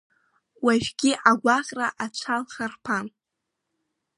Уажәгьы 0.63 1.11
агәаҟра 1.29 1.87
ацәа 2.03 2.35
лхарԥан. 2.41 3.07